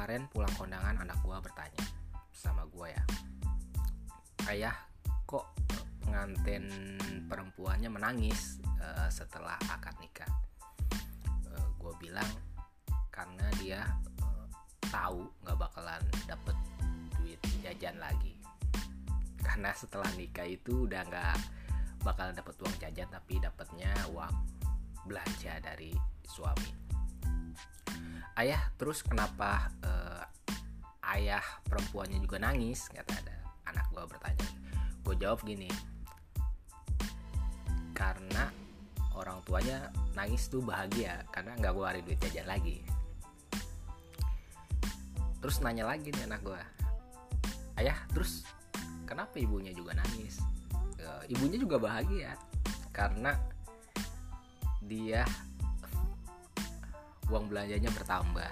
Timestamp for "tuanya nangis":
39.44-40.48